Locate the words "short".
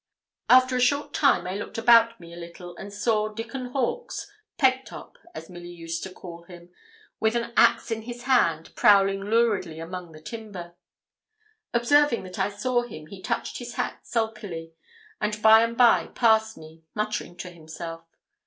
0.81-1.13